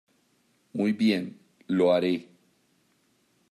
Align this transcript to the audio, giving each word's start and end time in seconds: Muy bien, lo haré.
Muy 0.73 0.93
bien, 0.93 1.37
lo 1.67 1.93
haré. 1.93 2.27